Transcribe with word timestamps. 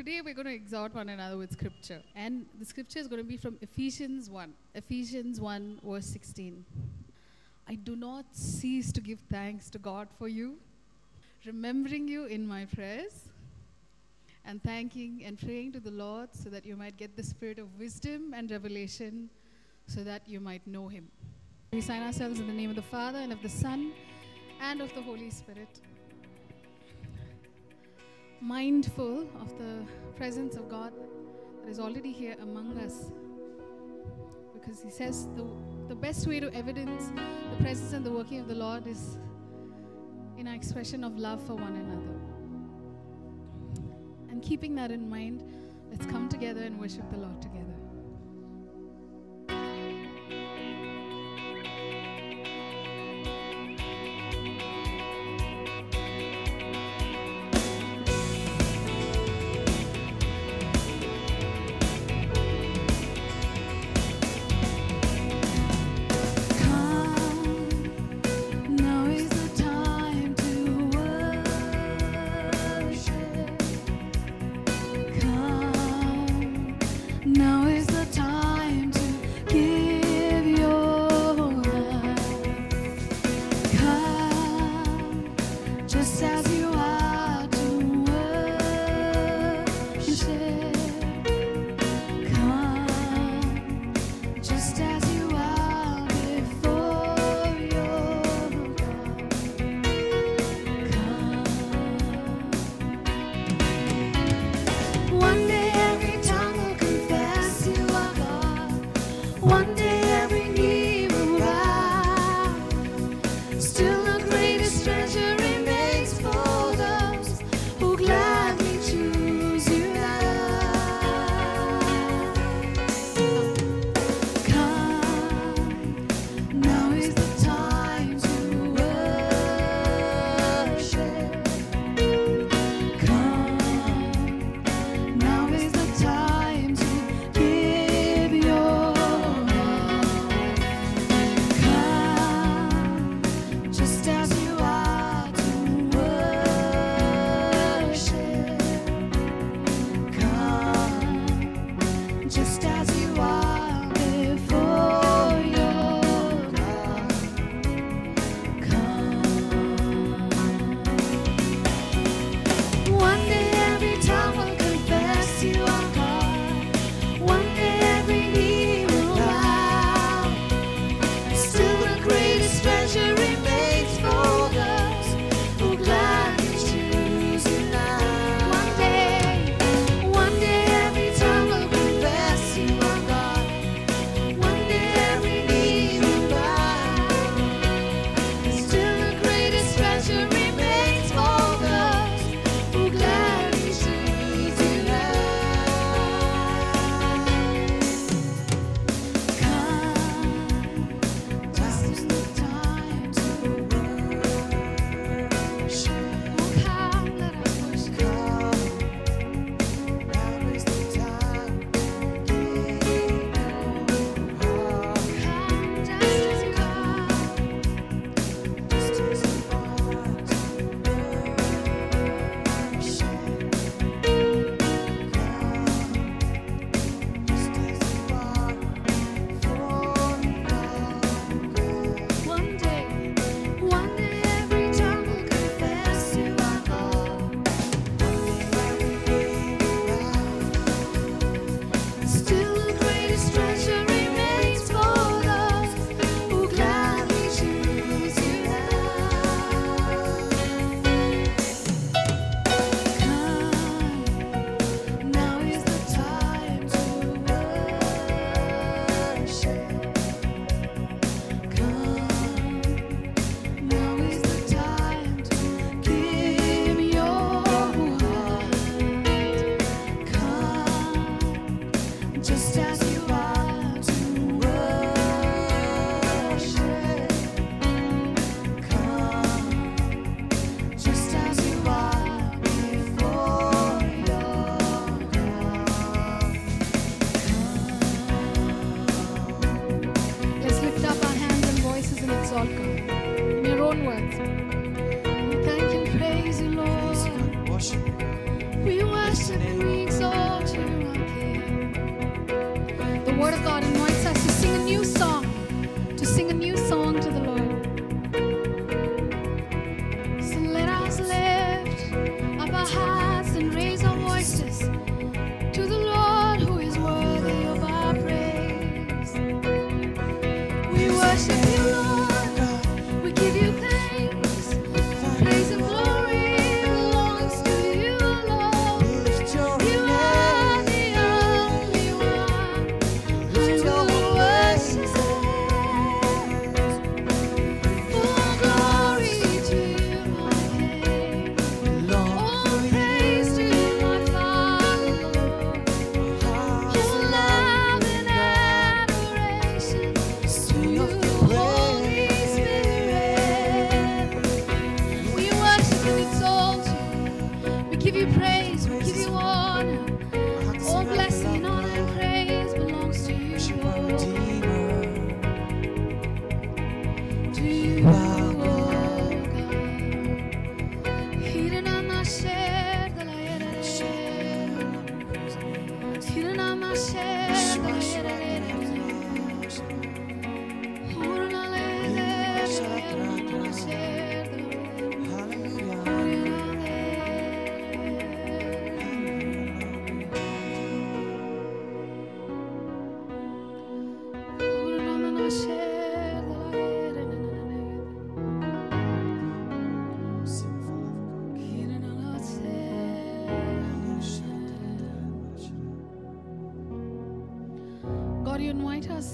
Today 0.00 0.22
we're 0.24 0.32
going 0.32 0.46
to 0.46 0.54
exhort 0.54 0.94
one 0.94 1.10
another 1.10 1.36
with 1.36 1.52
scripture. 1.52 2.00
And 2.16 2.46
the 2.58 2.64
scripture 2.64 3.00
is 3.00 3.06
going 3.06 3.20
to 3.20 3.28
be 3.28 3.36
from 3.36 3.58
Ephesians 3.60 4.30
1. 4.30 4.54
Ephesians 4.74 5.38
1, 5.42 5.80
verse 5.84 6.06
16. 6.06 6.64
I 7.68 7.74
do 7.74 7.94
not 7.94 8.24
cease 8.32 8.92
to 8.92 9.02
give 9.02 9.18
thanks 9.30 9.68
to 9.68 9.78
God 9.78 10.08
for 10.18 10.26
you, 10.26 10.56
remembering 11.44 12.08
you 12.08 12.24
in 12.24 12.48
my 12.48 12.64
prayers, 12.64 13.28
and 14.46 14.62
thanking 14.62 15.22
and 15.26 15.38
praying 15.38 15.72
to 15.72 15.80
the 15.80 15.90
Lord 15.90 16.30
so 16.32 16.48
that 16.48 16.64
you 16.64 16.76
might 16.76 16.96
get 16.96 17.14
the 17.14 17.22
spirit 17.22 17.58
of 17.58 17.78
wisdom 17.78 18.32
and 18.34 18.50
revelation, 18.50 19.28
so 19.86 20.02
that 20.02 20.22
you 20.26 20.40
might 20.40 20.66
know 20.66 20.88
him. 20.88 21.10
We 21.74 21.82
sign 21.82 22.00
ourselves 22.00 22.40
in 22.40 22.46
the 22.46 22.54
name 22.54 22.70
of 22.70 22.76
the 22.76 22.90
Father, 22.90 23.18
and 23.18 23.34
of 23.34 23.42
the 23.42 23.50
Son, 23.50 23.92
and 24.62 24.80
of 24.80 24.94
the 24.94 25.02
Holy 25.02 25.28
Spirit 25.28 25.78
mindful 28.40 29.26
of 29.40 29.56
the 29.58 29.84
presence 30.16 30.56
of 30.56 30.68
God 30.68 30.92
that 31.62 31.70
is 31.70 31.78
already 31.78 32.12
here 32.12 32.36
among 32.42 32.78
us. 32.78 33.12
Because 34.54 34.82
he 34.82 34.90
says 34.90 35.28
the, 35.36 35.46
the 35.88 35.94
best 35.94 36.26
way 36.26 36.40
to 36.40 36.52
evidence 36.54 37.12
the 37.50 37.62
presence 37.62 37.92
and 37.92 38.04
the 38.04 38.10
working 38.10 38.40
of 38.40 38.48
the 38.48 38.54
Lord 38.54 38.86
is 38.86 39.18
in 40.38 40.48
our 40.48 40.54
expression 40.54 41.04
of 41.04 41.18
love 41.18 41.42
for 41.46 41.54
one 41.54 41.76
another. 41.76 42.18
And 44.30 44.42
keeping 44.42 44.74
that 44.76 44.90
in 44.90 45.08
mind, 45.08 45.44
let's 45.90 46.06
come 46.06 46.28
together 46.28 46.62
and 46.62 46.80
worship 46.80 47.10
the 47.10 47.18
Lord 47.18 47.42
together. 47.42 47.69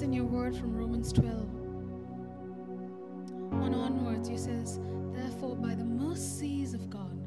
In 0.06 0.12
your 0.12 0.24
word 0.24 0.54
from 0.54 0.72
Romans 0.72 1.12
12. 1.12 1.34
On 3.54 3.74
onwards, 3.74 4.30
you 4.30 4.38
says, 4.38 4.78
Therefore, 5.12 5.56
by 5.56 5.74
the 5.74 5.84
mercies 5.84 6.74
of 6.74 6.88
God, 6.88 7.18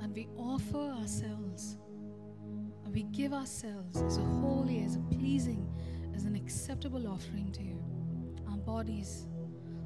and 0.00 0.12
we 0.12 0.26
offer 0.36 0.76
ourselves, 0.76 1.76
and 2.84 2.92
we 2.92 3.04
give 3.04 3.32
ourselves 3.32 4.02
as 4.02 4.16
a 4.18 4.24
holy, 4.24 4.82
as 4.84 4.96
a 4.96 5.00
pleasing, 5.16 5.72
as 6.16 6.24
an 6.24 6.34
acceptable 6.34 7.06
offering 7.06 7.52
to 7.52 7.62
you, 7.62 7.80
our 8.50 8.56
bodies, 8.56 9.28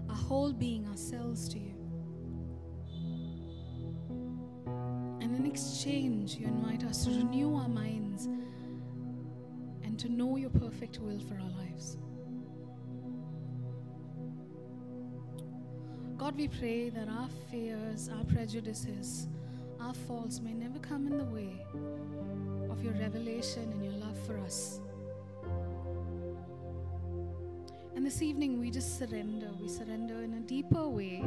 our 0.09 0.17
whole 0.17 0.55
being, 0.55 0.89
ourselves 0.89 1.47
to 1.51 1.59
you. 1.59 1.75
And 5.21 5.37
in 5.37 5.45
exchange, 5.45 6.37
you 6.37 6.47
invite 6.47 6.85
us 6.85 7.05
to 7.05 7.11
renew 7.11 7.55
our 7.55 7.69
minds 7.69 8.31
and 9.97 10.01
to 10.03 10.13
know 10.13 10.37
your 10.37 10.51
perfect 10.51 10.99
will 10.99 11.19
for 11.21 11.37
our 11.37 11.49
lives. 11.59 11.97
God, 16.19 16.37
we 16.37 16.49
pray 16.49 16.91
that 16.91 17.09
our 17.09 17.31
fears, 17.51 18.11
our 18.11 18.25
prejudices, 18.25 19.27
our 19.81 19.95
faults 19.95 20.41
may 20.41 20.53
never 20.53 20.79
come 20.81 21.07
in 21.07 21.17
the 21.17 21.25
way 21.25 21.65
of 22.69 22.85
your 22.85 22.93
revelation 22.93 23.73
and 23.73 23.83
your 23.83 23.95
love 23.95 24.19
for 24.27 24.37
us. 24.41 24.81
And 27.95 28.05
this 28.05 28.21
evening, 28.21 28.61
we 28.61 28.71
just 28.71 28.99
surrender. 28.99 29.49
We 29.59 29.69
surrender 29.69 30.23
in 30.23 30.35
a 30.35 30.41
deeper 30.41 30.87
way 30.87 31.23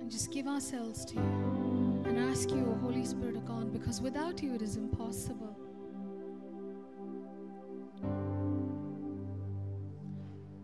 and 0.00 0.10
just 0.10 0.32
give 0.32 0.46
ourselves 0.46 1.04
to 1.04 1.16
you 1.16 1.93
and 2.14 2.30
ask 2.30 2.50
you, 2.50 2.64
O 2.70 2.78
Holy 2.80 3.04
Spirit 3.04 3.36
of 3.36 3.44
God, 3.44 3.72
because 3.72 4.00
without 4.00 4.42
you 4.42 4.54
it 4.54 4.62
is 4.62 4.76
impossible. 4.76 5.56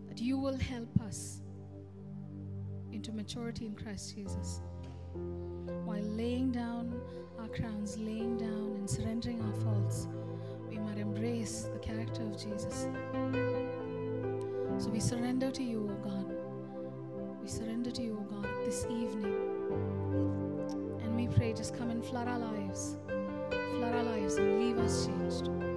That 0.07 0.19
you 0.19 0.37
will 0.37 0.57
help 0.57 1.01
us 1.01 1.41
into 2.91 3.11
maturity 3.11 3.65
in 3.65 3.75
Christ 3.75 4.15
Jesus 4.15 4.61
while 5.85 6.01
laying 6.03 6.51
down 6.51 7.01
our 7.39 7.47
crowns, 7.47 7.97
laying 7.97 8.37
down 8.37 8.75
and 8.77 8.89
surrendering 8.89 9.41
our 9.41 9.53
faults, 9.61 10.07
we 10.69 10.77
might 10.77 10.97
embrace 10.97 11.63
the 11.73 11.79
character 11.79 12.21
of 12.21 12.37
Jesus. 12.37 12.87
So 14.77 14.89
we 14.89 14.99
surrender 14.99 15.51
to 15.51 15.63
you, 15.63 15.89
O 15.91 16.09
God. 16.09 16.33
We 17.41 17.47
surrender 17.47 17.91
to 17.91 18.01
you, 18.01 18.17
O 18.19 18.33
God, 18.33 18.47
this 18.65 18.85
evening. 18.85 19.50
Pray, 21.35 21.53
just 21.53 21.75
come 21.77 21.89
and 21.89 22.03
flood 22.03 22.27
our 22.27 22.39
lives. 22.39 22.97
Flood 23.07 23.95
our 23.95 24.03
lives 24.03 24.35
and 24.35 24.59
leave 24.59 24.77
us 24.77 25.05
changed. 25.05 25.70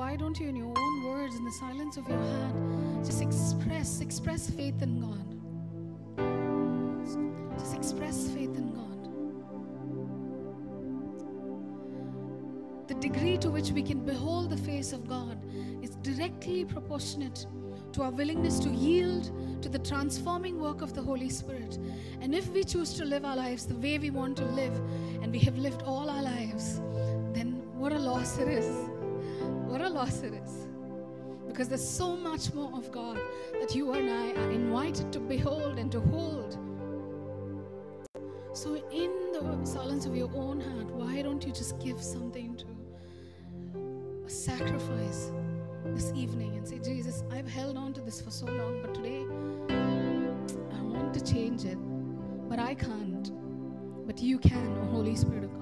Why 0.00 0.16
don't 0.16 0.40
you, 0.40 0.48
in 0.48 0.56
your 0.56 0.72
own 0.74 1.04
words, 1.04 1.36
in 1.36 1.44
the 1.44 1.52
silence 1.52 1.98
of 1.98 2.08
your 2.08 2.16
heart, 2.16 2.54
just 3.04 3.20
express, 3.20 4.00
express 4.00 4.48
faith 4.48 4.80
in 4.80 4.98
God? 4.98 5.26
Just 7.58 7.76
express 7.76 8.30
faith 8.30 8.56
in 8.56 8.72
God. 8.72 8.98
The 12.88 12.94
degree 12.94 13.36
to 13.44 13.50
which 13.50 13.72
we 13.72 13.82
can 13.82 14.02
behold 14.06 14.48
the 14.48 14.56
face 14.56 14.94
of 14.94 15.06
God 15.06 15.38
is 15.82 15.90
directly 15.96 16.64
proportionate 16.64 17.44
to 17.92 18.02
our 18.02 18.10
willingness 18.10 18.58
to 18.60 18.70
yield 18.70 19.30
to 19.60 19.68
the 19.68 19.80
transforming 19.80 20.58
work 20.58 20.80
of 20.80 20.94
the 20.94 21.02
Holy 21.02 21.28
Spirit. 21.28 21.78
And 22.22 22.34
if 22.34 22.48
we 22.52 22.64
choose 22.64 22.94
to 22.94 23.04
live 23.04 23.26
our 23.26 23.36
lives 23.36 23.66
the 23.66 23.76
way 23.76 23.98
we 23.98 24.08
want 24.08 24.38
to 24.38 24.46
live, 24.46 24.80
and 25.20 25.30
we 25.30 25.40
have 25.40 25.58
lived 25.58 25.82
all 25.82 26.08
our 26.08 26.22
lives, 26.22 26.80
then 27.34 27.60
what 27.74 27.92
a 27.92 27.98
loss 27.98 28.38
it 28.38 28.48
is. 28.48 28.89
It 30.00 30.32
is. 30.32 30.66
Because 31.46 31.68
there's 31.68 31.86
so 31.86 32.16
much 32.16 32.54
more 32.54 32.72
of 32.72 32.90
God 32.90 33.20
that 33.60 33.74
you 33.74 33.92
and 33.92 34.08
I 34.08 34.32
are 34.40 34.50
invited 34.50 35.12
to 35.12 35.20
behold 35.20 35.78
and 35.78 35.92
to 35.92 36.00
hold. 36.00 36.58
So, 38.54 38.76
in 38.90 39.10
the 39.32 39.66
silence 39.66 40.06
of 40.06 40.16
your 40.16 40.30
own 40.34 40.58
heart, 40.58 40.90
why 40.92 41.20
don't 41.20 41.44
you 41.44 41.52
just 41.52 41.78
give 41.80 42.02
something 42.02 42.56
to 42.56 42.66
a 44.24 44.30
sacrifice 44.30 45.32
this 45.84 46.12
evening 46.16 46.56
and 46.56 46.66
say, 46.66 46.78
Jesus, 46.78 47.22
I've 47.30 47.48
held 47.48 47.76
on 47.76 47.92
to 47.92 48.00
this 48.00 48.22
for 48.22 48.30
so 48.30 48.46
long, 48.46 48.80
but 48.80 48.94
today 48.94 49.26
I 50.78 50.82
want 50.82 51.12
to 51.12 51.20
change 51.22 51.66
it, 51.66 51.76
but 52.48 52.58
I 52.58 52.74
can't. 52.74 53.30
But 54.06 54.18
you 54.22 54.38
can, 54.38 54.76
Holy 54.90 55.14
Spirit 55.14 55.44
of 55.44 55.52
God. 55.52 55.59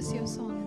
Come 0.00 0.28
on, 0.38 0.57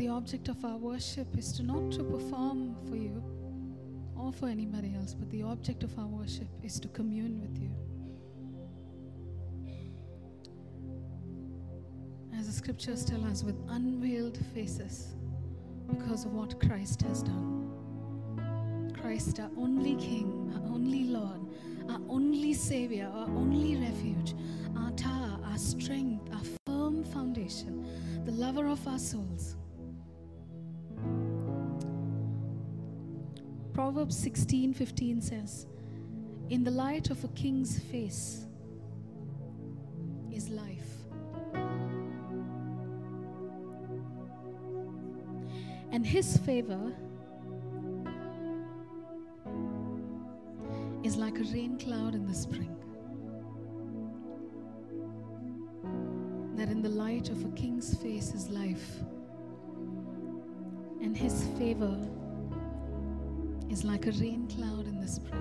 the 0.00 0.08
object 0.08 0.48
of 0.48 0.64
our 0.64 0.78
worship 0.78 1.36
is 1.36 1.52
to 1.52 1.62
not 1.62 1.92
to 1.92 2.02
perform 2.02 2.74
for 2.88 2.96
you 2.96 3.22
or 4.16 4.32
for 4.32 4.48
anybody 4.48 4.94
else, 4.96 5.12
but 5.12 5.28
the 5.28 5.42
object 5.42 5.82
of 5.82 5.98
our 5.98 6.06
worship 6.06 6.48
is 6.62 6.80
to 6.80 6.88
commune 6.88 7.38
with 7.38 7.60
you. 7.60 7.70
As 12.34 12.46
the 12.46 12.52
scriptures 12.52 13.04
tell 13.04 13.22
us, 13.26 13.44
with 13.44 13.56
unveiled 13.68 14.38
faces 14.54 15.08
because 15.86 16.24
of 16.24 16.32
what 16.32 16.58
Christ 16.58 17.02
has 17.02 17.22
done. 17.22 17.70
Christ, 18.98 19.38
our 19.38 19.50
only 19.58 19.96
King, 19.96 20.50
our 20.56 20.72
only 20.72 21.04
Lord, 21.04 21.42
our 21.90 22.00
only 22.08 22.54
Savior, 22.54 23.10
our 23.12 23.28
only 23.28 23.76
refuge, 23.76 24.34
our 24.78 24.92
tower, 24.92 25.38
our 25.44 25.58
strength, 25.58 26.26
our 26.32 26.44
firm 26.64 27.04
foundation, 27.04 27.86
the 28.24 28.32
lover 28.32 28.66
of 28.66 28.88
our 28.88 28.98
souls. 28.98 29.56
Proverbs 33.92 34.16
16 34.18 34.72
15 34.72 35.20
says, 35.20 35.66
In 36.48 36.62
the 36.62 36.70
light 36.70 37.10
of 37.10 37.24
a 37.24 37.28
king's 37.28 37.80
face 37.80 38.46
is 40.30 40.48
life. 40.48 40.92
And 45.90 46.06
his 46.06 46.36
favor 46.36 46.92
is 51.02 51.16
like 51.16 51.40
a 51.40 51.44
rain 51.52 51.76
cloud 51.76 52.14
in 52.14 52.28
the 52.28 52.34
spring. 52.34 52.76
That 56.54 56.68
in 56.68 56.80
the 56.80 56.90
light 56.90 57.28
of 57.28 57.44
a 57.44 57.48
king's 57.56 57.96
face 57.96 58.34
is 58.34 58.50
life, 58.50 59.00
and 61.02 61.16
his 61.16 61.42
favor 61.58 61.98
is 63.70 63.84
like 63.84 64.06
a 64.06 64.12
rain 64.12 64.48
cloud 64.48 64.86
in 64.86 65.00
the 65.00 65.06
spring. 65.06 65.40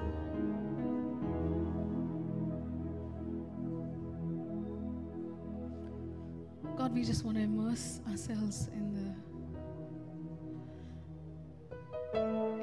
God, 6.77 6.93
we 6.93 7.03
just 7.03 7.25
want 7.25 7.37
to 7.37 7.43
immerse 7.43 7.99
ourselves 8.09 8.69
in 8.73 8.93
the 8.93 9.09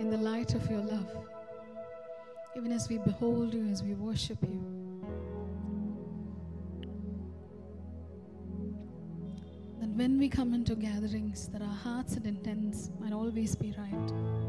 in 0.01 0.11
the 0.11 0.17
light 0.17 0.55
of 0.55 0.71
your 0.71 0.81
love. 0.81 1.11
Even 2.57 2.73
as 2.73 2.89
we 2.89 2.99
behold 2.99 3.53
you, 3.53 3.67
as 3.67 3.83
we 3.83 3.95
worship 3.95 4.39
you. 4.43 4.63
That 9.81 9.91
when 9.91 10.19
we 10.19 10.29
come 10.29 10.55
into 10.55 10.77
gatherings, 10.77 11.49
that 11.49 11.61
our 11.61 11.69
hearts 11.69 12.15
and 12.15 12.25
intents 12.25 12.91
might 13.01 13.13
always 13.13 13.55
be 13.57 13.75
right. 13.77 14.46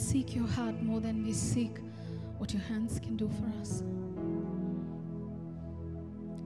Seek 0.00 0.34
your 0.34 0.46
heart 0.46 0.82
more 0.82 0.98
than 0.98 1.22
we 1.22 1.32
seek 1.32 1.78
what 2.38 2.52
your 2.52 2.62
hands 2.62 2.98
can 2.98 3.16
do 3.16 3.28
for 3.28 3.60
us. 3.60 3.82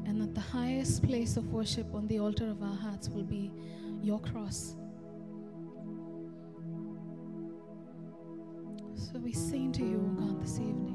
And 0.07 0.21
that 0.21 0.35
the 0.35 0.41
highest 0.41 1.03
place 1.05 1.37
of 1.37 1.51
worship 1.51 1.87
on 1.95 2.07
the 2.09 2.19
altar 2.19 2.51
of 2.51 2.63
our 2.63 2.75
hearts 2.75 3.09
will 3.09 3.23
be 3.23 3.53
your 4.03 4.19
cross. 4.19 4.75
So 8.97 9.19
we 9.19 9.33
sing 9.33 9.73
to 9.73 9.83
you, 9.83 10.15
God, 10.19 10.43
this 10.43 10.59
evening. 10.59 10.94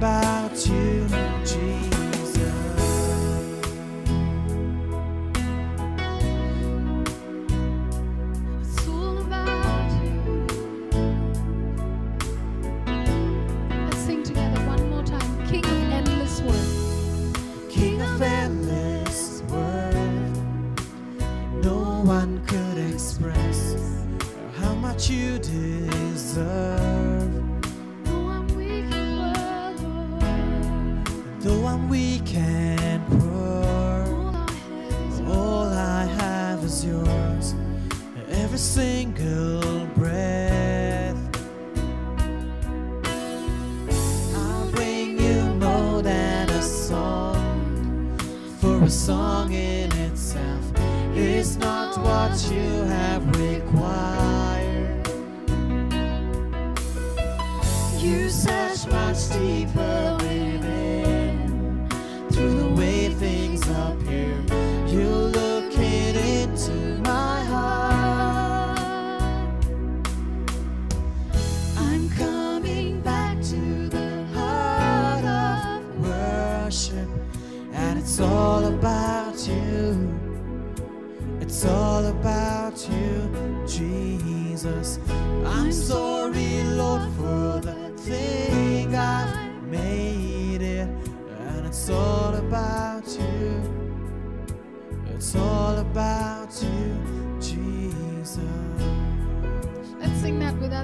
All 0.00 0.27
For 48.78 48.84
a 48.84 48.90
song 48.90 49.52
in 49.52 49.90
itself 49.92 50.64
is 51.12 51.56
not 51.56 51.98
what 51.98 52.48
you 52.48 52.84
have 52.84 53.26
required. 53.40 55.08
You 57.98 58.30
search 58.30 58.86
much 58.86 59.30
deeper 59.30 60.17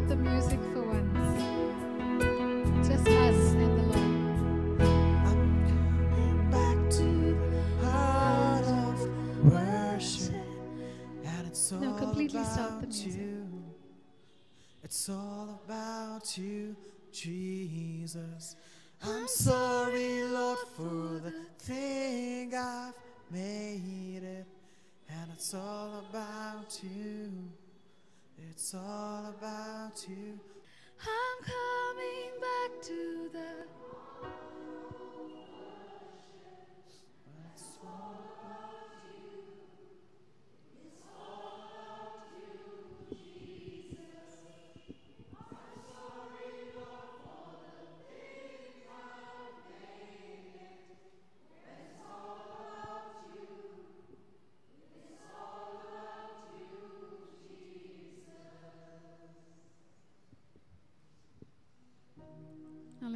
sing 0.07 0.09
the 0.09 0.17
music 0.17 0.61
for 0.73 0.83
once. 0.83 1.41
Just 2.89 3.09
us 3.09 3.53
and 3.55 3.79
the 3.79 3.83
Lord. 3.83 4.81
I'm 5.29 5.43
coming 5.69 6.51
back 6.51 6.91
to 6.91 7.09
the 7.51 7.87
heart 7.87 8.65
of 8.67 8.97
worship, 9.53 10.35
and 11.25 11.47
it's 11.47 11.73
all 11.73 11.81
No, 11.81 11.95
completely 11.95 12.41
about 12.41 12.53
stop 12.53 12.81
the 12.81 12.87
music. 12.87 13.13
you. 13.15 13.65
It's 14.83 15.09
all 15.09 15.63
about 15.65 16.37
you, 16.39 16.77
Jesus. 17.13 18.57
I'm 19.03 19.27
sorry, 19.29 20.25
Lord, 20.25 20.59
for 20.77 21.21
the 21.23 21.33
thing 21.59 22.55
I've 22.55 22.95
made 23.31 24.23
it, 24.23 24.47
and 25.09 25.31
it's 25.33 25.55
all 25.55 26.05
about 26.11 26.79
you. 26.83 27.33
It's 28.51 28.75
all 28.75 29.35
about 29.37 30.07
you. 30.09 30.39
I'm 31.01 31.45
coming 31.45 32.31
back 32.41 32.83
to 32.83 33.31
the 33.33 33.65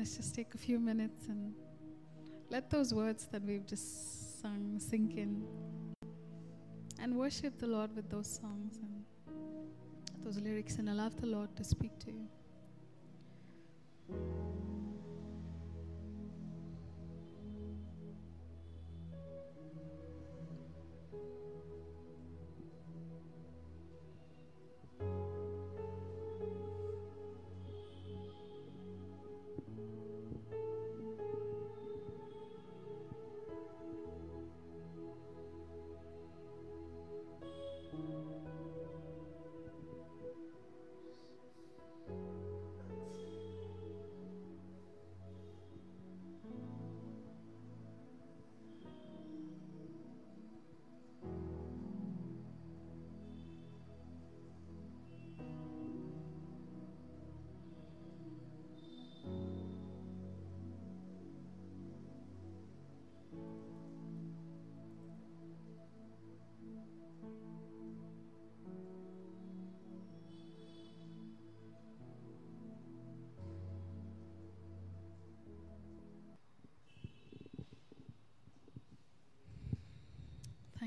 let's 0.08 0.16
just 0.16 0.34
take 0.34 0.54
a 0.54 0.56
few 0.56 0.78
minutes 0.78 1.26
and 1.28 1.52
let 2.48 2.70
those 2.70 2.94
words 2.94 3.28
that 3.30 3.42
we've 3.42 3.66
just 3.66 4.40
sung 4.40 4.78
sink 4.78 5.18
in. 5.18 5.44
And 6.98 7.14
worship 7.14 7.58
the 7.58 7.66
Lord 7.66 7.94
with 7.94 8.08
those 8.08 8.26
songs 8.26 8.78
and 8.78 10.24
those 10.24 10.38
lyrics 10.38 10.76
and 10.76 10.88
allow 10.88 11.10
the 11.10 11.26
Lord 11.26 11.54
to 11.56 11.62
speak 11.62 11.98
to 11.98 12.06
you. 12.06 12.26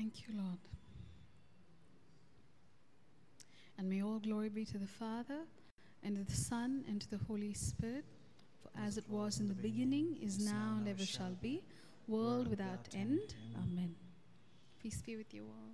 Thank 0.02 0.26
you, 0.26 0.34
Lord. 0.36 0.58
And 3.78 3.88
may 3.88 4.02
all 4.02 4.18
glory 4.18 4.48
be 4.48 4.64
to 4.64 4.76
the 4.76 4.88
Father, 4.88 5.42
and 6.02 6.16
to 6.16 6.24
the 6.24 6.36
Son, 6.36 6.84
and 6.88 7.00
to 7.00 7.08
the 7.08 7.20
Holy 7.28 7.52
Spirit, 7.52 8.04
for 8.60 8.70
as 8.84 8.98
it 8.98 9.04
was 9.08 9.38
in 9.38 9.46
the 9.46 9.54
beginning, 9.54 10.18
is 10.20 10.44
now, 10.44 10.74
and 10.78 10.88
ever 10.88 11.06
shall 11.06 11.36
be, 11.40 11.62
world 12.08 12.48
without 12.48 12.88
end. 12.92 13.20
Amen. 13.56 13.94
Peace 14.82 15.00
be 15.02 15.14
with 15.14 15.32
you 15.32 15.42
all. 15.42 15.71